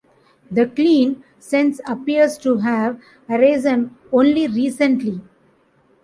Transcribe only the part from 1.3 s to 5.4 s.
sense appears to have arisen only recently.